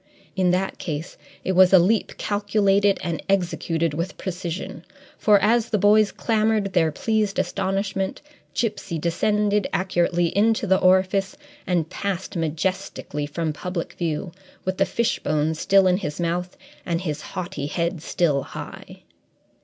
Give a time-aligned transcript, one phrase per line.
[0.35, 4.83] In that case, it was a leap calculated and executed with precision,
[5.15, 8.19] for as the boys clamoured their pleased astonishment,
[8.55, 11.37] Gipsy descended accurately into the orifice
[11.67, 14.31] and passed majestically from public view,
[14.65, 19.03] with the fishbone still in his mouth and his haughty head still high.